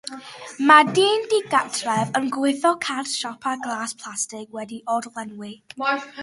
Mae 0.69 0.85
dyn 0.99 1.27
digartref 1.33 2.17
yn 2.19 2.25
gwthio 2.37 2.71
cart 2.87 3.11
siopa 3.13 3.53
glas 3.67 3.95
plastig 4.01 4.57
wedi'i 4.59 4.81
orlenwi. 4.97 5.53